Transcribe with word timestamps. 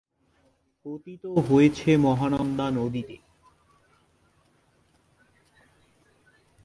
পতিত 0.85 1.23
হয়েছে 1.47 1.89
মহানন্দা 1.97 2.65
নদীতে। 2.71 3.17